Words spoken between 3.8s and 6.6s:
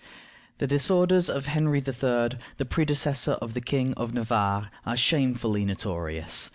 of Navarre, are shamefully notorious.